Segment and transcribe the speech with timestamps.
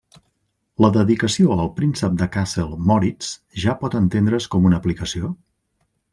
[0.85, 3.31] La dedicació al Príncep de Kassel Moritz
[3.67, 5.33] ja pot entendre's com una aplicació?